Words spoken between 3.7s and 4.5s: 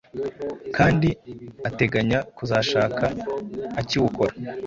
akiwukora